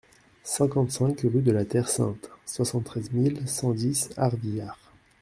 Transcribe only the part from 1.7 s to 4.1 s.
Sainte, soixante-treize mille cent dix